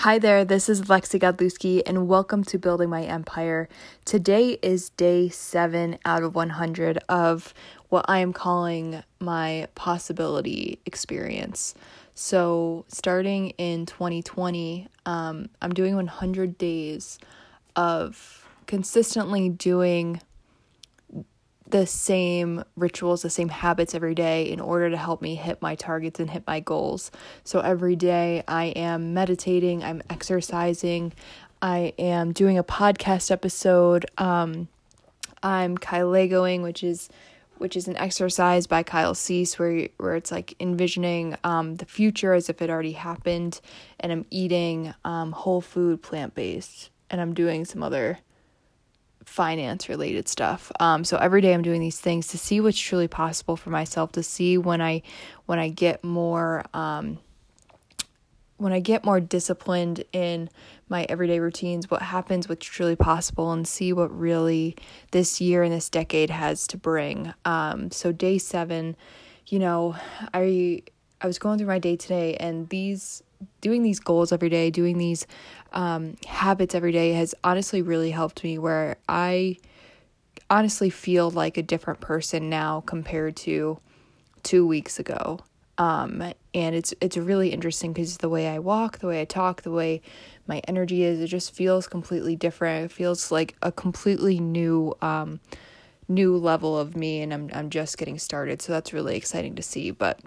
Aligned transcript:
Hi 0.00 0.18
there, 0.18 0.46
this 0.46 0.70
is 0.70 0.80
Lexi 0.84 1.20
Godlewski, 1.20 1.82
and 1.84 2.08
welcome 2.08 2.42
to 2.44 2.58
Building 2.58 2.88
My 2.88 3.02
Empire. 3.02 3.68
Today 4.06 4.58
is 4.62 4.88
day 4.88 5.28
seven 5.28 5.98
out 6.06 6.22
of 6.22 6.34
100 6.34 7.00
of 7.10 7.52
what 7.90 8.06
I 8.08 8.20
am 8.20 8.32
calling 8.32 9.02
my 9.18 9.68
possibility 9.74 10.78
experience. 10.86 11.74
So, 12.14 12.86
starting 12.88 13.50
in 13.58 13.84
2020, 13.84 14.88
um, 15.04 15.50
I'm 15.60 15.74
doing 15.74 15.96
100 15.96 16.56
days 16.56 17.18
of 17.76 18.48
consistently 18.66 19.50
doing 19.50 20.22
the 21.70 21.86
same 21.86 22.64
rituals, 22.76 23.22
the 23.22 23.30
same 23.30 23.48
habits 23.48 23.94
every 23.94 24.14
day 24.14 24.50
in 24.50 24.60
order 24.60 24.90
to 24.90 24.96
help 24.96 25.22
me 25.22 25.34
hit 25.34 25.62
my 25.62 25.74
targets 25.74 26.18
and 26.20 26.30
hit 26.30 26.46
my 26.46 26.60
goals. 26.60 27.10
So 27.44 27.60
every 27.60 27.96
day 27.96 28.42
I 28.48 28.66
am 28.66 29.14
meditating, 29.14 29.84
I'm 29.84 30.02
exercising, 30.10 31.12
I 31.62 31.92
am 31.98 32.32
doing 32.32 32.58
a 32.58 32.64
podcast 32.64 33.30
episode. 33.30 34.06
Um, 34.18 34.68
I'm 35.42 35.76
Kyle 35.78 36.10
Legoing, 36.10 36.62
which 36.62 36.82
is 36.82 37.08
which 37.58 37.76
is 37.76 37.88
an 37.88 37.96
exercise 37.98 38.66
by 38.66 38.82
Kyle 38.82 39.14
Cease 39.14 39.58
where 39.58 39.88
where 39.98 40.16
it's 40.16 40.32
like 40.32 40.54
envisioning 40.60 41.36
um, 41.44 41.76
the 41.76 41.84
future 41.84 42.32
as 42.32 42.48
if 42.48 42.62
it 42.62 42.70
already 42.70 42.92
happened, 42.92 43.60
and 43.98 44.10
I'm 44.10 44.24
eating 44.30 44.94
um, 45.04 45.32
whole 45.32 45.60
food, 45.60 46.02
plant 46.02 46.34
based, 46.34 46.90
and 47.10 47.20
I'm 47.20 47.34
doing 47.34 47.66
some 47.66 47.82
other 47.82 48.18
finance 49.24 49.88
related 49.88 50.28
stuff. 50.28 50.72
Um, 50.80 51.04
so 51.04 51.16
every 51.16 51.40
day 51.40 51.54
I'm 51.54 51.62
doing 51.62 51.80
these 51.80 52.00
things 52.00 52.28
to 52.28 52.38
see 52.38 52.60
what's 52.60 52.78
truly 52.78 53.08
possible 53.08 53.56
for 53.56 53.70
myself, 53.70 54.12
to 54.12 54.22
see 54.22 54.58
when 54.58 54.80
I 54.80 55.02
when 55.46 55.58
I 55.58 55.68
get 55.68 56.02
more 56.02 56.64
um, 56.74 57.18
when 58.56 58.72
I 58.72 58.80
get 58.80 59.04
more 59.04 59.20
disciplined 59.20 60.04
in 60.12 60.50
my 60.88 61.06
everyday 61.08 61.40
routines, 61.40 61.90
what 61.90 62.02
happens, 62.02 62.48
what's 62.48 62.66
truly 62.66 62.96
possible, 62.96 63.52
and 63.52 63.66
see 63.66 63.92
what 63.92 64.16
really 64.16 64.76
this 65.12 65.40
year 65.40 65.62
and 65.62 65.72
this 65.72 65.88
decade 65.88 66.28
has 66.28 66.66
to 66.66 66.76
bring. 66.76 67.32
Um, 67.44 67.90
so 67.90 68.12
day 68.12 68.36
seven, 68.36 68.96
you 69.46 69.58
know, 69.60 69.96
I 70.34 70.82
I 71.20 71.26
was 71.26 71.38
going 71.38 71.58
through 71.58 71.66
my 71.68 71.78
day 71.78 71.96
today, 71.96 72.36
and 72.36 72.68
these 72.68 73.22
doing 73.60 73.82
these 73.82 74.00
goals 74.00 74.32
every 74.32 74.48
day, 74.48 74.70
doing 74.70 74.98
these 74.98 75.26
um, 75.72 76.16
habits 76.26 76.74
every 76.74 76.92
day 76.92 77.12
has 77.12 77.34
honestly 77.42 77.82
really 77.82 78.10
helped 78.10 78.44
me 78.44 78.58
where 78.58 78.96
I 79.08 79.56
honestly 80.48 80.90
feel 80.90 81.30
like 81.30 81.56
a 81.56 81.62
different 81.62 82.00
person 82.00 82.50
now 82.50 82.82
compared 82.82 83.36
to 83.36 83.78
two 84.42 84.66
weeks 84.66 84.98
ago. 84.98 85.40
Um, 85.78 86.22
and 86.52 86.74
it's 86.74 86.92
it's 87.00 87.16
really 87.16 87.50
interesting 87.50 87.94
because 87.94 88.18
the 88.18 88.28
way 88.28 88.48
I 88.48 88.58
walk, 88.58 88.98
the 88.98 89.06
way 89.06 89.22
I 89.22 89.24
talk, 89.24 89.62
the 89.62 89.70
way 89.70 90.02
my 90.46 90.60
energy 90.68 91.04
is, 91.04 91.20
it 91.20 91.28
just 91.28 91.54
feels 91.54 91.86
completely 91.86 92.36
different. 92.36 92.86
It 92.86 92.92
feels 92.92 93.32
like 93.32 93.56
a 93.62 93.72
completely 93.72 94.40
new 94.40 94.94
um, 95.00 95.40
new 96.06 96.36
level 96.36 96.78
of 96.78 96.96
me, 96.96 97.22
and 97.22 97.32
I'm 97.32 97.50
I'm 97.54 97.70
just 97.70 97.96
getting 97.96 98.18
started. 98.18 98.60
So 98.60 98.72
that's 98.74 98.92
really 98.92 99.16
exciting 99.16 99.54
to 99.54 99.62
see. 99.62 99.90
But 99.90 100.20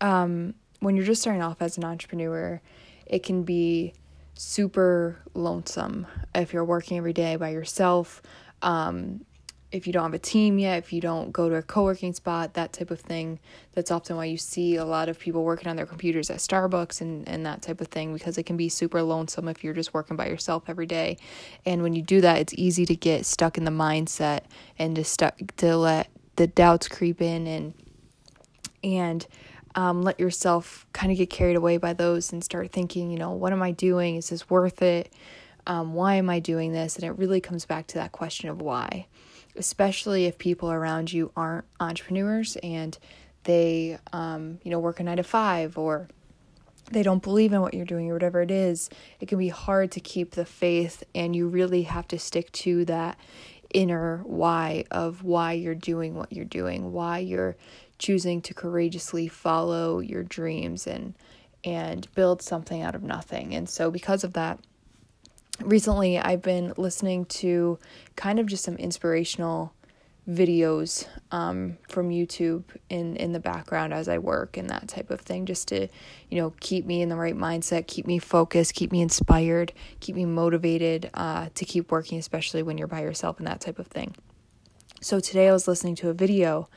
um, 0.00 0.54
when 0.80 0.96
you're 0.96 1.04
just 1.04 1.22
starting 1.22 1.42
off 1.42 1.60
as 1.60 1.76
an 1.76 1.84
entrepreneur, 1.84 2.60
it 3.06 3.22
can 3.22 3.44
be 3.44 3.94
super 4.34 5.18
lonesome 5.34 6.06
if 6.34 6.52
you're 6.52 6.64
working 6.64 6.98
every 6.98 7.12
day 7.12 7.36
by 7.36 7.50
yourself. 7.50 8.22
Um, 8.62 9.24
if 9.72 9.86
you 9.86 9.92
don't 9.92 10.04
have 10.04 10.14
a 10.14 10.18
team 10.18 10.58
yet, 10.58 10.78
if 10.78 10.92
you 10.92 11.00
don't 11.00 11.32
go 11.32 11.48
to 11.48 11.56
a 11.56 11.62
co 11.62 11.84
working 11.84 12.14
spot, 12.14 12.54
that 12.54 12.72
type 12.72 12.90
of 12.90 13.00
thing. 13.00 13.40
That's 13.72 13.90
often 13.90 14.16
why 14.16 14.26
you 14.26 14.36
see 14.36 14.76
a 14.76 14.84
lot 14.84 15.08
of 15.08 15.18
people 15.18 15.44
working 15.44 15.68
on 15.68 15.76
their 15.76 15.86
computers 15.86 16.30
at 16.30 16.38
Starbucks 16.38 17.00
and, 17.00 17.28
and 17.28 17.44
that 17.46 17.62
type 17.62 17.80
of 17.80 17.88
thing 17.88 18.14
because 18.14 18.38
it 18.38 18.44
can 18.44 18.56
be 18.56 18.68
super 18.68 19.02
lonesome 19.02 19.48
if 19.48 19.64
you're 19.64 19.74
just 19.74 19.92
working 19.92 20.16
by 20.16 20.28
yourself 20.28 20.64
every 20.68 20.86
day. 20.86 21.18
And 21.64 21.82
when 21.82 21.94
you 21.94 22.02
do 22.02 22.20
that, 22.20 22.38
it's 22.38 22.54
easy 22.56 22.86
to 22.86 22.94
get 22.94 23.26
stuck 23.26 23.58
in 23.58 23.64
the 23.64 23.70
mindset 23.70 24.42
and 24.78 24.94
to 24.96 25.04
stuck 25.04 25.36
to 25.56 25.76
let 25.76 26.08
the 26.36 26.46
doubts 26.46 26.88
creep 26.88 27.20
in 27.20 27.46
and 27.46 27.74
and 28.84 29.26
um, 29.76 30.02
let 30.02 30.18
yourself 30.18 30.86
kind 30.92 31.12
of 31.12 31.18
get 31.18 31.30
carried 31.30 31.56
away 31.56 31.76
by 31.76 31.92
those 31.92 32.32
and 32.32 32.42
start 32.42 32.72
thinking, 32.72 33.10
you 33.10 33.18
know, 33.18 33.30
what 33.30 33.52
am 33.52 33.62
I 33.62 33.70
doing? 33.70 34.16
Is 34.16 34.30
this 34.30 34.48
worth 34.50 34.82
it? 34.82 35.12
Um, 35.66 35.94
why 35.94 36.14
am 36.14 36.30
I 36.30 36.40
doing 36.40 36.72
this? 36.72 36.96
And 36.96 37.04
it 37.04 37.18
really 37.18 37.40
comes 37.40 37.66
back 37.66 37.86
to 37.88 37.94
that 37.98 38.12
question 38.12 38.48
of 38.48 38.62
why, 38.62 39.06
especially 39.54 40.24
if 40.24 40.38
people 40.38 40.70
around 40.70 41.12
you 41.12 41.30
aren't 41.36 41.66
entrepreneurs 41.78 42.56
and 42.62 42.96
they, 43.44 43.98
um, 44.12 44.58
you 44.62 44.70
know, 44.70 44.78
work 44.78 44.98
a 44.98 45.02
nine 45.02 45.18
to 45.18 45.22
five 45.22 45.76
or 45.76 46.08
they 46.90 47.02
don't 47.02 47.22
believe 47.22 47.52
in 47.52 47.60
what 47.60 47.74
you're 47.74 47.84
doing 47.84 48.10
or 48.10 48.14
whatever 48.14 48.40
it 48.42 48.50
is. 48.50 48.88
It 49.20 49.26
can 49.26 49.38
be 49.38 49.48
hard 49.48 49.90
to 49.92 50.00
keep 50.00 50.32
the 50.32 50.44
faith, 50.44 51.02
and 51.14 51.34
you 51.34 51.48
really 51.48 51.82
have 51.82 52.06
to 52.08 52.18
stick 52.18 52.52
to 52.52 52.84
that 52.84 53.18
inner 53.74 54.18
why 54.24 54.84
of 54.92 55.24
why 55.24 55.52
you're 55.52 55.74
doing 55.74 56.14
what 56.14 56.32
you're 56.32 56.44
doing, 56.44 56.92
why 56.92 57.18
you're 57.18 57.56
choosing 57.98 58.40
to 58.42 58.54
courageously 58.54 59.28
follow 59.28 60.00
your 60.00 60.22
dreams 60.22 60.86
and 60.86 61.14
and 61.64 62.12
build 62.14 62.42
something 62.42 62.82
out 62.82 62.94
of 62.94 63.02
nothing. 63.02 63.54
And 63.54 63.68
so 63.68 63.90
because 63.90 64.22
of 64.22 64.34
that, 64.34 64.60
recently 65.60 66.18
I've 66.18 66.42
been 66.42 66.72
listening 66.76 67.24
to 67.26 67.78
kind 68.14 68.38
of 68.38 68.46
just 68.46 68.62
some 68.62 68.76
inspirational 68.76 69.72
videos 70.28 71.06
um, 71.30 71.78
from 71.88 72.10
YouTube 72.10 72.64
in 72.88 73.16
in 73.16 73.32
the 73.32 73.38
background 73.38 73.94
as 73.94 74.08
I 74.08 74.18
work 74.18 74.56
and 74.56 74.68
that 74.70 74.88
type 74.88 75.10
of 75.10 75.20
thing, 75.20 75.46
just 75.46 75.68
to 75.68 75.88
you 76.30 76.40
know 76.40 76.52
keep 76.60 76.84
me 76.84 77.00
in 77.00 77.08
the 77.08 77.16
right 77.16 77.36
mindset, 77.36 77.86
keep 77.86 78.06
me 78.06 78.18
focused, 78.18 78.74
keep 78.74 78.90
me 78.90 79.02
inspired, 79.02 79.72
keep 80.00 80.16
me 80.16 80.24
motivated 80.24 81.10
uh, 81.14 81.48
to 81.54 81.64
keep 81.64 81.90
working, 81.90 82.18
especially 82.18 82.62
when 82.62 82.76
you're 82.76 82.88
by 82.88 83.02
yourself 83.02 83.38
and 83.38 83.46
that 83.46 83.60
type 83.60 83.78
of 83.78 83.86
thing. 83.86 84.14
So 85.00 85.20
today 85.20 85.48
I 85.48 85.52
was 85.52 85.68
listening 85.68 85.94
to 85.96 86.08
a 86.08 86.14
video 86.14 86.68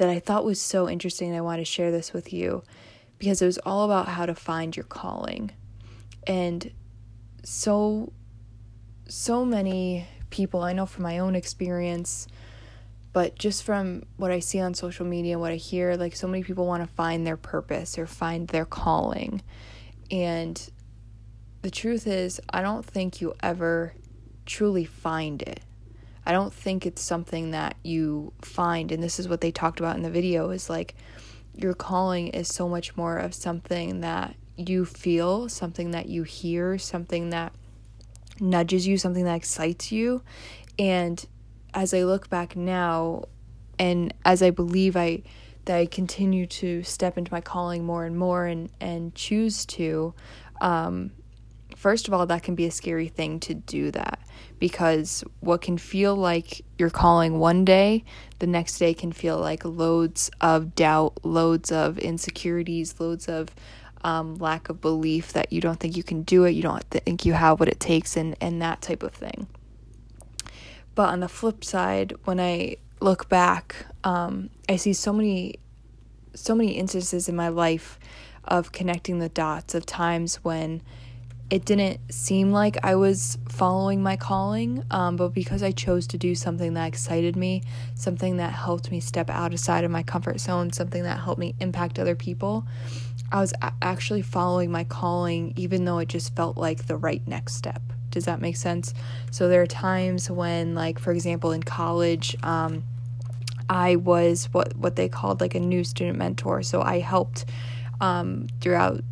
that 0.00 0.08
I 0.08 0.18
thought 0.18 0.46
was 0.46 0.58
so 0.58 0.88
interesting. 0.88 1.28
And 1.28 1.36
I 1.36 1.42
want 1.42 1.60
to 1.60 1.64
share 1.66 1.90
this 1.90 2.14
with 2.14 2.32
you 2.32 2.62
because 3.18 3.42
it 3.42 3.46
was 3.46 3.58
all 3.58 3.84
about 3.84 4.08
how 4.08 4.24
to 4.24 4.34
find 4.34 4.74
your 4.74 4.86
calling. 4.86 5.50
And 6.26 6.72
so 7.44 8.10
so 9.06 9.44
many 9.44 10.06
people 10.30 10.62
I 10.62 10.72
know 10.72 10.86
from 10.86 11.02
my 11.02 11.18
own 11.18 11.34
experience 11.34 12.28
but 13.12 13.36
just 13.36 13.64
from 13.64 14.04
what 14.16 14.30
I 14.30 14.38
see 14.38 14.60
on 14.60 14.72
social 14.72 15.04
media 15.04 15.38
what 15.38 15.50
I 15.50 15.56
hear 15.56 15.96
like 15.96 16.14
so 16.14 16.28
many 16.28 16.44
people 16.44 16.64
want 16.64 16.82
to 16.86 16.94
find 16.94 17.26
their 17.26 17.36
purpose 17.36 17.98
or 17.98 18.06
find 18.06 18.46
their 18.48 18.64
calling 18.64 19.42
and 20.12 20.70
the 21.62 21.70
truth 21.72 22.06
is 22.06 22.40
I 22.50 22.62
don't 22.62 22.84
think 22.84 23.20
you 23.20 23.34
ever 23.42 23.94
truly 24.46 24.84
find 24.84 25.42
it 25.42 25.60
I 26.30 26.32
don't 26.32 26.54
think 26.54 26.86
it's 26.86 27.02
something 27.02 27.50
that 27.50 27.74
you 27.82 28.32
find, 28.40 28.92
and 28.92 29.02
this 29.02 29.18
is 29.18 29.26
what 29.26 29.40
they 29.40 29.50
talked 29.50 29.80
about 29.80 29.96
in 29.96 30.04
the 30.04 30.10
video 30.10 30.50
is 30.50 30.70
like 30.70 30.94
your 31.56 31.74
calling 31.74 32.28
is 32.28 32.46
so 32.46 32.68
much 32.68 32.96
more 32.96 33.16
of 33.16 33.34
something 33.34 34.02
that 34.02 34.36
you 34.56 34.84
feel, 34.84 35.48
something 35.48 35.90
that 35.90 36.08
you 36.08 36.22
hear, 36.22 36.78
something 36.78 37.30
that 37.30 37.52
nudges 38.38 38.86
you, 38.86 38.96
something 38.96 39.24
that 39.24 39.34
excites 39.34 39.90
you. 39.90 40.22
And 40.78 41.26
as 41.74 41.92
I 41.92 42.04
look 42.04 42.30
back 42.30 42.54
now, 42.54 43.24
and 43.80 44.14
as 44.24 44.40
I 44.40 44.50
believe 44.50 44.96
I 44.96 45.24
that 45.64 45.78
I 45.78 45.86
continue 45.86 46.46
to 46.46 46.84
step 46.84 47.18
into 47.18 47.32
my 47.32 47.40
calling 47.40 47.84
more 47.84 48.04
and 48.04 48.16
more 48.16 48.46
and 48.46 48.70
and 48.80 49.12
choose 49.16 49.66
to, 49.66 50.14
um, 50.60 51.10
first 51.80 52.08
of 52.08 52.12
all, 52.12 52.26
that 52.26 52.42
can 52.42 52.54
be 52.54 52.66
a 52.66 52.70
scary 52.70 53.08
thing 53.08 53.40
to 53.40 53.54
do 53.54 53.90
that 53.90 54.18
because 54.58 55.24
what 55.40 55.62
can 55.62 55.78
feel 55.78 56.14
like 56.14 56.62
you're 56.76 56.90
calling 56.90 57.38
one 57.38 57.64
day, 57.64 58.04
the 58.38 58.46
next 58.46 58.76
day 58.76 58.92
can 58.92 59.10
feel 59.12 59.38
like 59.38 59.64
loads 59.64 60.30
of 60.42 60.74
doubt, 60.74 61.24
loads 61.24 61.72
of 61.72 61.98
insecurities, 61.98 63.00
loads 63.00 63.30
of 63.30 63.48
um, 64.04 64.34
lack 64.34 64.68
of 64.68 64.82
belief 64.82 65.32
that 65.32 65.50
you 65.54 65.62
don't 65.62 65.80
think 65.80 65.96
you 65.96 66.02
can 66.02 66.20
do 66.20 66.44
it, 66.44 66.50
you 66.50 66.62
don't 66.62 66.84
think 66.90 67.24
you 67.24 67.32
have 67.32 67.58
what 67.58 67.68
it 67.70 67.80
takes, 67.80 68.14
and, 68.14 68.36
and 68.42 68.60
that 68.60 68.82
type 68.82 69.02
of 69.02 69.14
thing. 69.14 69.46
But 70.94 71.08
on 71.08 71.20
the 71.20 71.28
flip 71.28 71.64
side, 71.64 72.12
when 72.24 72.38
I 72.38 72.76
look 73.00 73.30
back, 73.30 73.86
um, 74.04 74.50
I 74.68 74.76
see 74.76 74.92
so 74.92 75.14
many, 75.14 75.54
so 76.34 76.54
many 76.54 76.72
instances 76.72 77.26
in 77.26 77.34
my 77.36 77.48
life 77.48 77.98
of 78.44 78.70
connecting 78.70 79.18
the 79.18 79.30
dots 79.30 79.74
of 79.74 79.86
times 79.86 80.36
when 80.44 80.82
it 81.50 81.64
didn't 81.64 82.00
seem 82.12 82.52
like 82.52 82.78
I 82.84 82.94
was 82.94 83.36
following 83.48 84.02
my 84.02 84.16
calling, 84.16 84.84
um, 84.92 85.16
but 85.16 85.34
because 85.34 85.64
I 85.64 85.72
chose 85.72 86.06
to 86.08 86.18
do 86.18 86.36
something 86.36 86.74
that 86.74 86.86
excited 86.86 87.34
me, 87.34 87.62
something 87.96 88.36
that 88.36 88.52
helped 88.52 88.92
me 88.92 89.00
step 89.00 89.28
outside 89.28 89.82
of 89.82 89.90
my 89.90 90.04
comfort 90.04 90.40
zone, 90.40 90.72
something 90.72 91.02
that 91.02 91.18
helped 91.18 91.40
me 91.40 91.56
impact 91.58 91.98
other 91.98 92.14
people, 92.14 92.64
I 93.32 93.40
was 93.40 93.52
a- 93.62 93.72
actually 93.82 94.22
following 94.22 94.70
my 94.70 94.84
calling, 94.84 95.52
even 95.56 95.84
though 95.84 95.98
it 95.98 96.08
just 96.08 96.36
felt 96.36 96.56
like 96.56 96.86
the 96.86 96.96
right 96.96 97.26
next 97.26 97.54
step. 97.54 97.82
Does 98.10 98.26
that 98.26 98.40
make 98.40 98.56
sense? 98.56 98.94
So 99.32 99.48
there 99.48 99.62
are 99.62 99.66
times 99.66 100.30
when, 100.30 100.76
like, 100.76 101.00
for 101.00 101.12
example, 101.12 101.50
in 101.50 101.64
college, 101.64 102.36
um, 102.44 102.84
I 103.68 103.96
was 103.96 104.48
what 104.52 104.76
what 104.76 104.96
they 104.96 105.08
called 105.08 105.40
like 105.40 105.54
a 105.54 105.60
new 105.60 105.84
student 105.84 106.18
mentor. 106.18 106.62
So 106.64 106.82
I 106.82 106.98
helped 106.98 107.44
um, 108.00 108.48
throughout 108.60 109.04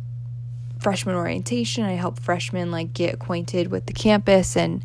freshman 0.79 1.15
orientation. 1.15 1.83
I 1.83 1.93
help 1.93 2.19
freshmen 2.19 2.71
like 2.71 2.93
get 2.93 3.13
acquainted 3.13 3.69
with 3.69 3.85
the 3.85 3.93
campus 3.93 4.55
and 4.55 4.83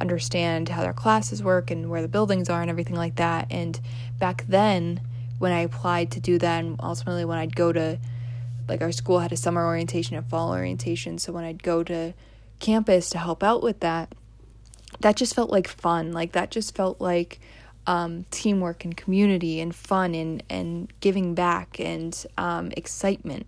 understand 0.00 0.68
how 0.68 0.82
their 0.82 0.92
classes 0.92 1.42
work 1.42 1.70
and 1.70 1.90
where 1.90 2.02
the 2.02 2.08
buildings 2.08 2.48
are 2.48 2.60
and 2.60 2.70
everything 2.70 2.96
like 2.96 3.16
that. 3.16 3.46
And 3.50 3.78
back 4.18 4.44
then, 4.48 5.00
when 5.38 5.52
I 5.52 5.60
applied 5.60 6.10
to 6.12 6.20
do 6.20 6.38
that, 6.38 6.64
and 6.64 6.76
ultimately 6.80 7.24
when 7.24 7.38
I'd 7.38 7.56
go 7.56 7.72
to, 7.72 7.98
like, 8.68 8.80
our 8.80 8.92
school 8.92 9.18
had 9.18 9.32
a 9.32 9.36
summer 9.36 9.66
orientation 9.66 10.16
and 10.16 10.26
fall 10.26 10.50
orientation. 10.50 11.18
So 11.18 11.32
when 11.32 11.44
I'd 11.44 11.62
go 11.62 11.82
to 11.82 12.14
campus 12.60 13.10
to 13.10 13.18
help 13.18 13.42
out 13.42 13.62
with 13.62 13.80
that, 13.80 14.14
that 15.00 15.16
just 15.16 15.34
felt 15.34 15.50
like 15.50 15.66
fun. 15.66 16.12
Like, 16.12 16.32
that 16.32 16.52
just 16.52 16.76
felt 16.76 17.00
like 17.00 17.40
um, 17.86 18.24
teamwork 18.30 18.84
and 18.84 18.96
community 18.96 19.60
and 19.60 19.74
fun 19.74 20.14
and, 20.14 20.42
and 20.48 20.92
giving 21.00 21.34
back 21.34 21.80
and 21.80 22.24
um, 22.38 22.70
excitement. 22.76 23.46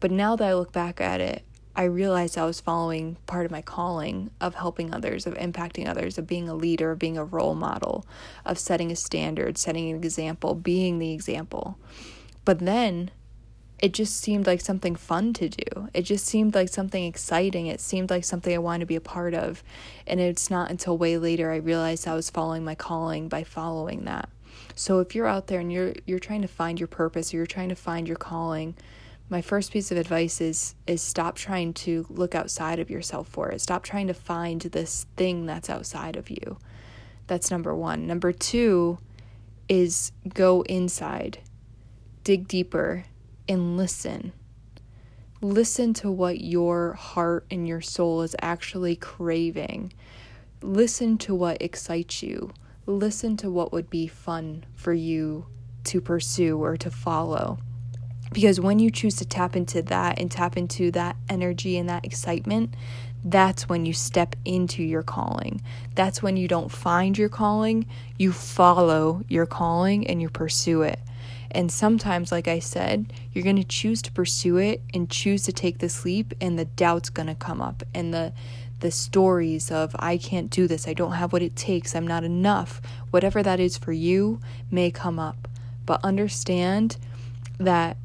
But 0.00 0.10
now 0.10 0.34
that 0.36 0.48
I 0.48 0.54
look 0.54 0.72
back 0.72 1.00
at 1.00 1.20
it, 1.20 1.44
I 1.76 1.84
realized 1.84 2.36
I 2.36 2.46
was 2.46 2.60
following 2.60 3.16
part 3.26 3.46
of 3.46 3.52
my 3.52 3.62
calling 3.62 4.30
of 4.40 4.54
helping 4.54 4.92
others, 4.92 5.26
of 5.26 5.34
impacting 5.34 5.88
others, 5.88 6.18
of 6.18 6.26
being 6.26 6.48
a 6.48 6.54
leader, 6.54 6.90
of 6.90 6.98
being 6.98 7.16
a 7.16 7.24
role 7.24 7.54
model, 7.54 8.04
of 8.44 8.58
setting 8.58 8.90
a 8.90 8.96
standard, 8.96 9.56
setting 9.56 9.90
an 9.90 9.96
example, 9.96 10.54
being 10.54 10.98
the 10.98 11.12
example. 11.12 11.78
But 12.44 12.58
then 12.58 13.10
it 13.78 13.94
just 13.94 14.16
seemed 14.16 14.46
like 14.46 14.60
something 14.60 14.94
fun 14.94 15.32
to 15.34 15.48
do. 15.48 15.88
It 15.94 16.02
just 16.02 16.26
seemed 16.26 16.54
like 16.54 16.68
something 16.68 17.04
exciting. 17.04 17.66
It 17.66 17.80
seemed 17.80 18.10
like 18.10 18.24
something 18.24 18.54
I 18.54 18.58
wanted 18.58 18.80
to 18.80 18.86
be 18.86 18.96
a 18.96 19.00
part 19.00 19.32
of. 19.32 19.62
And 20.06 20.20
it's 20.20 20.50
not 20.50 20.70
until 20.70 20.98
way 20.98 21.16
later 21.16 21.50
I 21.50 21.56
realized 21.56 22.06
I 22.06 22.14
was 22.14 22.30
following 22.30 22.64
my 22.64 22.74
calling 22.74 23.28
by 23.28 23.44
following 23.44 24.04
that. 24.04 24.28
So 24.74 25.00
if 25.00 25.14
you're 25.14 25.26
out 25.26 25.46
there 25.46 25.60
and 25.60 25.72
you're 25.72 25.94
you're 26.04 26.18
trying 26.18 26.42
to 26.42 26.48
find 26.48 26.78
your 26.78 26.88
purpose 26.88 27.32
or 27.32 27.38
you're 27.38 27.46
trying 27.46 27.70
to 27.70 27.74
find 27.74 28.06
your 28.06 28.16
calling, 28.16 28.74
my 29.30 29.40
first 29.40 29.72
piece 29.72 29.92
of 29.92 29.96
advice 29.96 30.40
is 30.40 30.74
is 30.88 31.00
stop 31.00 31.36
trying 31.36 31.72
to 31.72 32.04
look 32.10 32.34
outside 32.34 32.80
of 32.80 32.90
yourself 32.90 33.28
for 33.28 33.48
it. 33.50 33.60
Stop 33.60 33.84
trying 33.84 34.08
to 34.08 34.14
find 34.14 34.60
this 34.60 35.06
thing 35.16 35.46
that's 35.46 35.70
outside 35.70 36.16
of 36.16 36.28
you. 36.28 36.58
That's 37.28 37.50
number 37.50 37.72
1. 37.72 38.08
Number 38.08 38.32
2 38.32 38.98
is 39.68 40.10
go 40.34 40.62
inside. 40.62 41.38
Dig 42.24 42.48
deeper 42.48 43.04
and 43.48 43.76
listen. 43.76 44.32
Listen 45.40 45.94
to 45.94 46.10
what 46.10 46.40
your 46.40 46.94
heart 46.94 47.46
and 47.52 47.68
your 47.68 47.80
soul 47.80 48.22
is 48.22 48.34
actually 48.42 48.96
craving. 48.96 49.92
Listen 50.60 51.16
to 51.18 51.34
what 51.34 51.62
excites 51.62 52.20
you. 52.22 52.50
Listen 52.84 53.36
to 53.36 53.48
what 53.48 53.72
would 53.72 53.88
be 53.88 54.08
fun 54.08 54.64
for 54.74 54.92
you 54.92 55.46
to 55.84 56.00
pursue 56.00 56.62
or 56.62 56.76
to 56.76 56.90
follow. 56.90 57.58
Because 58.32 58.60
when 58.60 58.78
you 58.78 58.90
choose 58.90 59.16
to 59.16 59.24
tap 59.24 59.56
into 59.56 59.82
that 59.82 60.18
and 60.18 60.30
tap 60.30 60.56
into 60.56 60.90
that 60.92 61.16
energy 61.28 61.76
and 61.76 61.88
that 61.88 62.04
excitement, 62.04 62.74
that's 63.24 63.68
when 63.68 63.84
you 63.84 63.92
step 63.92 64.36
into 64.44 64.82
your 64.82 65.02
calling. 65.02 65.60
That's 65.94 66.22
when 66.22 66.36
you 66.36 66.48
don't 66.48 66.70
find 66.70 67.18
your 67.18 67.28
calling, 67.28 67.86
you 68.18 68.32
follow 68.32 69.22
your 69.28 69.46
calling 69.46 70.06
and 70.06 70.22
you 70.22 70.30
pursue 70.30 70.82
it. 70.82 71.00
And 71.50 71.70
sometimes, 71.72 72.30
like 72.30 72.46
I 72.46 72.60
said, 72.60 73.12
you're 73.32 73.44
going 73.44 73.56
to 73.56 73.64
choose 73.64 74.00
to 74.02 74.12
pursue 74.12 74.58
it 74.58 74.82
and 74.94 75.10
choose 75.10 75.42
to 75.44 75.52
take 75.52 75.78
this 75.78 76.04
leap, 76.04 76.32
and 76.40 76.56
the 76.58 76.64
doubt's 76.64 77.10
going 77.10 77.26
to 77.26 77.34
come 77.34 77.60
up, 77.60 77.82
and 77.92 78.14
the 78.14 78.32
the 78.78 78.90
stories 78.90 79.70
of 79.70 79.94
I 79.98 80.16
can't 80.16 80.48
do 80.50 80.66
this, 80.66 80.88
I 80.88 80.94
don't 80.94 81.12
have 81.12 81.34
what 81.34 81.42
it 81.42 81.54
takes, 81.54 81.94
I'm 81.94 82.06
not 82.06 82.24
enough, 82.24 82.80
whatever 83.10 83.42
that 83.42 83.60
is 83.60 83.76
for 83.76 83.92
you, 83.92 84.40
may 84.70 84.90
come 84.90 85.18
up. 85.18 85.48
But 85.84 86.02
understand 86.02 86.96
that 87.58 87.98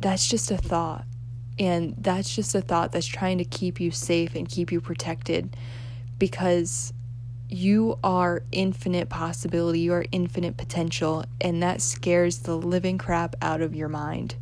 that's 0.00 0.26
just 0.26 0.50
a 0.50 0.56
thought. 0.56 1.04
And 1.58 1.94
that's 1.98 2.34
just 2.34 2.54
a 2.54 2.60
thought 2.60 2.92
that's 2.92 3.06
trying 3.06 3.38
to 3.38 3.44
keep 3.44 3.80
you 3.80 3.90
safe 3.90 4.34
and 4.34 4.48
keep 4.48 4.70
you 4.70 4.80
protected 4.80 5.56
because 6.18 6.92
you 7.48 7.98
are 8.04 8.42
infinite 8.52 9.08
possibility, 9.08 9.80
you 9.80 9.92
are 9.92 10.04
infinite 10.12 10.56
potential, 10.56 11.24
and 11.40 11.62
that 11.62 11.80
scares 11.80 12.40
the 12.40 12.56
living 12.56 12.98
crap 12.98 13.34
out 13.40 13.60
of 13.60 13.74
your 13.74 13.88
mind 13.88 14.36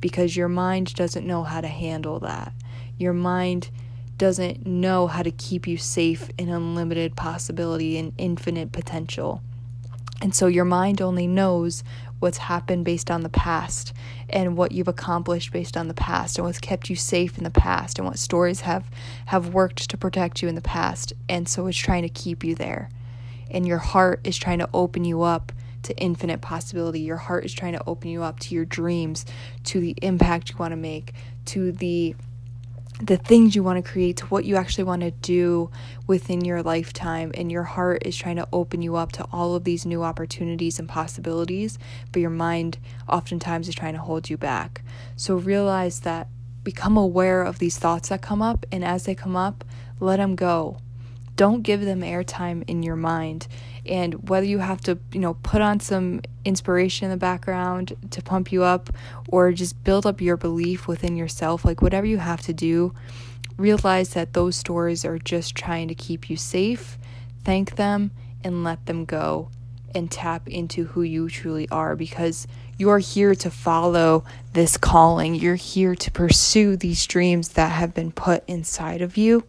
because 0.00 0.36
your 0.36 0.48
mind 0.48 0.94
doesn't 0.94 1.26
know 1.26 1.42
how 1.42 1.60
to 1.60 1.68
handle 1.68 2.20
that. 2.20 2.52
Your 2.98 3.12
mind 3.12 3.70
doesn't 4.16 4.64
know 4.64 5.08
how 5.08 5.22
to 5.22 5.30
keep 5.32 5.66
you 5.66 5.76
safe 5.76 6.30
in 6.38 6.48
unlimited 6.48 7.16
possibility 7.16 7.98
and 7.98 8.12
infinite 8.16 8.70
potential. 8.70 9.42
And 10.22 10.32
so 10.32 10.46
your 10.46 10.64
mind 10.64 11.02
only 11.02 11.26
knows 11.26 11.82
what's 12.20 12.38
happened 12.38 12.84
based 12.84 13.10
on 13.10 13.22
the 13.22 13.28
past 13.28 13.92
and 14.30 14.56
what 14.56 14.70
you've 14.70 14.86
accomplished 14.86 15.52
based 15.52 15.76
on 15.76 15.88
the 15.88 15.94
past 15.94 16.38
and 16.38 16.46
what's 16.46 16.60
kept 16.60 16.88
you 16.88 16.94
safe 16.94 17.38
in 17.38 17.44
the 17.44 17.50
past 17.50 17.98
and 17.98 18.06
what 18.06 18.20
stories 18.20 18.60
have 18.60 18.88
have 19.26 19.52
worked 19.52 19.90
to 19.90 19.96
protect 19.96 20.40
you 20.40 20.48
in 20.48 20.54
the 20.54 20.60
past. 20.60 21.12
And 21.28 21.48
so 21.48 21.66
it's 21.66 21.76
trying 21.76 22.02
to 22.02 22.08
keep 22.08 22.44
you 22.44 22.54
there. 22.54 22.88
And 23.50 23.66
your 23.66 23.78
heart 23.78 24.20
is 24.22 24.38
trying 24.38 24.60
to 24.60 24.68
open 24.72 25.04
you 25.04 25.22
up 25.22 25.50
to 25.82 25.96
infinite 25.96 26.40
possibility. 26.40 27.00
Your 27.00 27.16
heart 27.16 27.44
is 27.44 27.52
trying 27.52 27.72
to 27.72 27.82
open 27.88 28.08
you 28.08 28.22
up 28.22 28.38
to 28.40 28.54
your 28.54 28.64
dreams 28.64 29.26
to 29.64 29.80
the 29.80 29.96
impact 30.02 30.50
you 30.50 30.56
want 30.56 30.70
to 30.70 30.76
make 30.76 31.14
to 31.46 31.72
the 31.72 32.14
the 33.02 33.16
things 33.16 33.56
you 33.56 33.64
want 33.64 33.84
to 33.84 33.90
create 33.90 34.16
to 34.16 34.26
what 34.26 34.44
you 34.44 34.54
actually 34.54 34.84
want 34.84 35.02
to 35.02 35.10
do 35.10 35.68
within 36.06 36.44
your 36.44 36.62
lifetime 36.62 37.32
and 37.34 37.50
your 37.50 37.64
heart 37.64 38.00
is 38.06 38.16
trying 38.16 38.36
to 38.36 38.46
open 38.52 38.80
you 38.80 38.94
up 38.94 39.10
to 39.10 39.26
all 39.32 39.56
of 39.56 39.64
these 39.64 39.84
new 39.84 40.04
opportunities 40.04 40.78
and 40.78 40.88
possibilities 40.88 41.80
but 42.12 42.20
your 42.20 42.30
mind 42.30 42.78
oftentimes 43.08 43.66
is 43.68 43.74
trying 43.74 43.94
to 43.94 44.00
hold 44.00 44.30
you 44.30 44.36
back. 44.36 44.82
So 45.16 45.34
realize 45.34 46.00
that 46.00 46.28
become 46.62 46.96
aware 46.96 47.42
of 47.42 47.58
these 47.58 47.76
thoughts 47.76 48.10
that 48.10 48.22
come 48.22 48.40
up 48.40 48.64
and 48.70 48.84
as 48.84 49.04
they 49.04 49.16
come 49.16 49.34
up 49.34 49.64
let 49.98 50.18
them 50.18 50.36
go. 50.36 50.78
Don't 51.34 51.62
give 51.62 51.80
them 51.80 52.02
airtime 52.02 52.62
in 52.68 52.84
your 52.84 52.94
mind 52.94 53.48
and 53.84 54.28
whether 54.28 54.46
you 54.46 54.58
have 54.58 54.80
to 54.80 54.98
you 55.12 55.20
know 55.20 55.34
put 55.42 55.60
on 55.60 55.80
some 55.80 56.20
inspiration 56.44 57.06
in 57.06 57.10
the 57.10 57.16
background 57.16 57.96
to 58.10 58.22
pump 58.22 58.52
you 58.52 58.62
up 58.62 58.90
or 59.28 59.52
just 59.52 59.82
build 59.84 60.06
up 60.06 60.20
your 60.20 60.36
belief 60.36 60.86
within 60.86 61.16
yourself 61.16 61.64
like 61.64 61.82
whatever 61.82 62.06
you 62.06 62.18
have 62.18 62.40
to 62.40 62.52
do 62.52 62.94
realize 63.56 64.14
that 64.14 64.32
those 64.32 64.56
stories 64.56 65.04
are 65.04 65.18
just 65.18 65.54
trying 65.54 65.88
to 65.88 65.94
keep 65.94 66.30
you 66.30 66.36
safe 66.36 66.98
thank 67.44 67.76
them 67.76 68.10
and 68.44 68.64
let 68.64 68.86
them 68.86 69.04
go 69.04 69.48
and 69.94 70.10
tap 70.10 70.48
into 70.48 70.84
who 70.84 71.02
you 71.02 71.28
truly 71.28 71.68
are 71.70 71.94
because 71.96 72.46
you're 72.78 72.98
here 72.98 73.34
to 73.34 73.50
follow 73.50 74.24
this 74.52 74.76
calling. 74.76 75.34
You're 75.34 75.54
here 75.54 75.94
to 75.94 76.10
pursue 76.10 76.76
these 76.76 77.06
dreams 77.06 77.50
that 77.50 77.72
have 77.72 77.94
been 77.94 78.12
put 78.12 78.42
inside 78.48 79.02
of 79.02 79.16
you. 79.16 79.44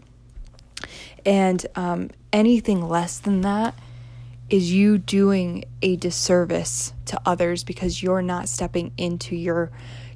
And 1.25 1.65
um, 1.75 2.09
anything 2.31 2.87
less 2.87 3.19
than 3.19 3.41
that 3.41 3.75
is 4.53 4.71
you 4.71 4.99
doing 4.99 5.65
a 5.81 5.95
disservice 5.95 6.93
to 7.05 7.19
others 7.25 7.63
because 7.63 8.03
you're 8.03 8.21
not 8.21 8.47
stepping 8.47 8.91
into 8.99 9.35
your 9.35 9.71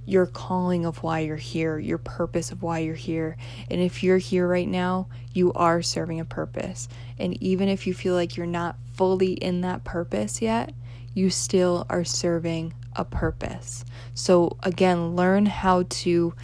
your 0.06 0.28
calling 0.28 0.86
of 0.86 1.02
why 1.02 1.22
you're 1.22 1.36
here, 1.36 1.80
your 1.80 1.98
purpose 1.98 2.52
of 2.52 2.62
why 2.62 2.78
you're 2.78 2.94
here. 2.94 3.36
And 3.72 3.82
if 3.82 4.04
you're 4.04 4.20
here 4.20 4.48
right 4.48 4.68
now, 4.68 5.08
you 5.34 5.52
are 5.54 5.82
serving 5.82 6.20
a 6.20 6.26
purpose. 6.26 6.88
And 7.18 7.42
even 7.42 7.68
if 7.68 7.88
you 7.88 7.96
feel 7.96 8.14
like 8.14 8.38
you're 8.38 8.46
not 8.46 8.76
fully 8.94 9.34
in 9.34 9.62
that 9.62 9.84
purpose 9.84 10.40
yet, 10.40 10.72
you 11.16 11.32
still 11.32 11.88
are 11.90 12.06
serving 12.06 12.76
a 12.96 13.04
purpose. 13.04 13.86
So 14.14 14.56
again, 14.62 15.16
learn 15.16 15.48
how 15.48 15.86
to 15.90 16.36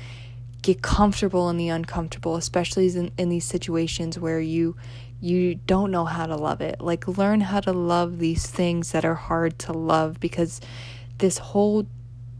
get 0.63 0.81
comfortable 0.81 1.49
in 1.51 1.57
the 1.57 1.69
uncomfortable, 1.69 2.37
especially 2.37 2.87
in, 2.87 3.11
in 3.19 3.29
these 3.29 3.45
situations 3.45 4.17
where 4.17 4.39
you 4.39 4.75
you 5.23 5.55
don't 5.55 5.89
know 5.89 6.03
how 6.03 6.25
to 6.25 6.35
love 6.35 6.59
it. 6.59 6.81
Like 6.81 7.07
learn 7.07 7.41
how 7.41 7.61
to 7.61 7.71
love 7.71 8.19
these 8.19 8.45
things 8.45 8.91
that 8.91 9.05
are 9.05 9.15
hard 9.15 9.57
to 9.59 9.73
love 9.73 10.19
because 10.19 10.59
this 11.19 11.37
whole 11.37 11.87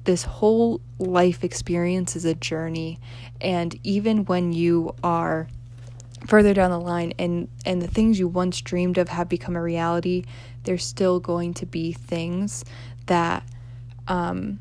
this 0.03 0.23
whole 0.23 0.81
life 0.99 1.45
experience 1.45 2.17
is 2.17 2.25
a 2.25 2.33
journey 2.33 2.99
and 3.39 3.79
even 3.83 4.25
when 4.25 4.51
you 4.51 4.93
are 5.01 5.47
further 6.27 6.53
down 6.53 6.71
the 6.71 6.79
line 6.79 7.13
and 7.17 7.47
and 7.65 7.81
the 7.81 7.87
things 7.87 8.19
you 8.19 8.27
once 8.27 8.59
dreamed 8.59 8.97
of 8.97 9.07
have 9.07 9.29
become 9.29 9.55
a 9.55 9.61
reality 9.61 10.25
there's 10.63 10.83
still 10.83 11.21
going 11.21 11.53
to 11.53 11.65
be 11.65 11.93
things 11.93 12.65
that 13.05 13.43
um 14.09 14.59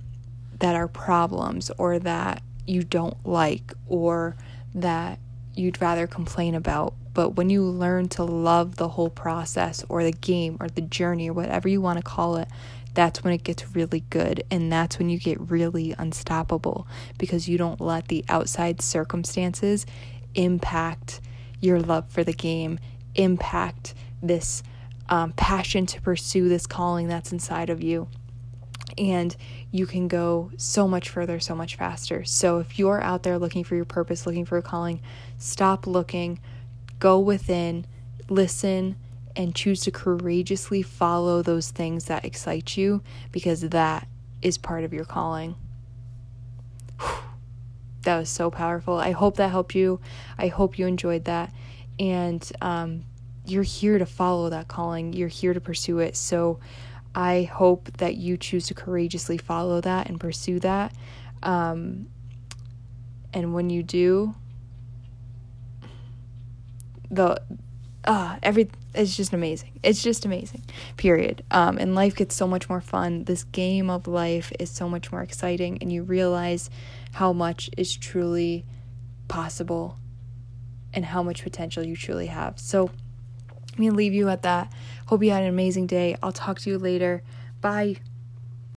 that 0.60 0.76
are 0.76 0.86
problems 0.86 1.72
or 1.76 1.98
that 1.98 2.40
you 2.68 2.84
don't 2.84 3.26
like 3.26 3.72
or 3.88 4.36
that 4.76 5.18
you'd 5.54 5.80
rather 5.82 6.06
complain 6.06 6.54
about. 6.54 6.94
But 7.14 7.30
when 7.30 7.50
you 7.50 7.62
learn 7.64 8.08
to 8.10 8.24
love 8.24 8.76
the 8.76 8.88
whole 8.88 9.10
process 9.10 9.84
or 9.88 10.02
the 10.02 10.12
game 10.12 10.56
or 10.60 10.68
the 10.68 10.80
journey 10.80 11.28
or 11.30 11.32
whatever 11.32 11.68
you 11.68 11.80
want 11.80 11.98
to 11.98 12.02
call 12.02 12.36
it, 12.36 12.48
that's 12.94 13.22
when 13.24 13.32
it 13.32 13.44
gets 13.44 13.74
really 13.74 14.04
good. 14.10 14.44
And 14.50 14.72
that's 14.72 14.98
when 14.98 15.08
you 15.08 15.18
get 15.18 15.50
really 15.50 15.94
unstoppable 15.98 16.86
because 17.18 17.48
you 17.48 17.58
don't 17.58 17.80
let 17.80 18.08
the 18.08 18.24
outside 18.28 18.80
circumstances 18.82 19.86
impact 20.34 21.20
your 21.60 21.80
love 21.80 22.08
for 22.10 22.24
the 22.24 22.32
game, 22.32 22.78
impact 23.14 23.94
this 24.22 24.62
um, 25.08 25.32
passion 25.32 25.86
to 25.86 26.00
pursue 26.00 26.48
this 26.48 26.66
calling 26.66 27.08
that's 27.08 27.32
inside 27.32 27.70
of 27.70 27.82
you. 27.82 28.08
and 28.98 29.36
you 29.70 29.86
can 29.86 30.08
go 30.08 30.50
so 30.56 30.86
much 30.86 31.08
further, 31.08 31.40
so 31.40 31.54
much 31.54 31.76
faster. 31.76 32.24
So 32.24 32.58
if 32.58 32.78
you're 32.78 33.00
out 33.02 33.22
there 33.22 33.38
looking 33.38 33.64
for 33.64 33.74
your 33.74 33.84
purpose, 33.84 34.26
looking 34.26 34.44
for 34.44 34.58
a 34.58 34.62
calling, 34.62 35.00
stop 35.38 35.86
looking, 35.86 36.40
go 37.02 37.18
within, 37.18 37.84
listen, 38.28 38.94
and 39.34 39.56
choose 39.56 39.80
to 39.80 39.90
courageously 39.90 40.82
follow 40.82 41.42
those 41.42 41.72
things 41.72 42.04
that 42.04 42.24
excite 42.24 42.76
you 42.76 43.02
because 43.32 43.62
that 43.62 44.06
is 44.40 44.56
part 44.56 44.84
of 44.84 44.92
your 44.92 45.04
calling. 45.04 45.56
That 48.02 48.18
was 48.18 48.28
so 48.28 48.50
powerful. 48.52 48.98
I 48.98 49.10
hope 49.10 49.36
that 49.36 49.50
helped 49.50 49.74
you. 49.74 50.00
I 50.38 50.46
hope 50.46 50.78
you 50.78 50.86
enjoyed 50.86 51.24
that. 51.24 51.52
And 51.98 52.48
um, 52.60 53.04
you're 53.46 53.62
here 53.64 53.98
to 53.98 54.06
follow 54.06 54.50
that 54.50 54.68
calling, 54.68 55.12
you're 55.12 55.28
here 55.28 55.54
to 55.54 55.60
pursue 55.60 55.98
it. 55.98 56.16
So 56.16 56.60
I 57.16 57.42
hope 57.52 57.96
that 57.98 58.14
you 58.14 58.36
choose 58.36 58.66
to 58.68 58.74
courageously 58.74 59.38
follow 59.38 59.80
that 59.80 60.08
and 60.08 60.20
pursue 60.20 60.60
that. 60.60 60.92
Um, 61.42 62.06
and 63.32 63.54
when 63.54 63.70
you 63.70 63.82
do, 63.82 64.34
the 67.12 67.40
uh, 68.04 68.36
every 68.42 68.68
it's 68.94 69.16
just 69.16 69.32
amazing. 69.32 69.78
It's 69.82 70.02
just 70.02 70.24
amazing. 70.24 70.64
Period. 70.96 71.44
Um, 71.50 71.78
and 71.78 71.94
life 71.94 72.16
gets 72.16 72.34
so 72.34 72.46
much 72.46 72.68
more 72.68 72.80
fun. 72.80 73.24
This 73.24 73.44
game 73.44 73.88
of 73.88 74.06
life 74.06 74.52
is 74.58 74.70
so 74.70 74.88
much 74.88 75.12
more 75.12 75.22
exciting, 75.22 75.78
and 75.80 75.92
you 75.92 76.02
realize 76.02 76.68
how 77.12 77.32
much 77.32 77.70
is 77.76 77.96
truly 77.96 78.64
possible 79.28 79.98
and 80.92 81.04
how 81.06 81.22
much 81.22 81.42
potential 81.42 81.84
you 81.84 81.96
truly 81.96 82.26
have. 82.26 82.58
So 82.58 82.90
I'm 83.76 83.84
gonna 83.84 83.96
leave 83.96 84.12
you 84.14 84.28
at 84.28 84.42
that. 84.42 84.72
Hope 85.06 85.22
you 85.22 85.30
had 85.30 85.42
an 85.42 85.48
amazing 85.48 85.86
day. 85.86 86.16
I'll 86.22 86.32
talk 86.32 86.58
to 86.60 86.70
you 86.70 86.78
later. 86.78 87.22
Bye. 87.60 87.96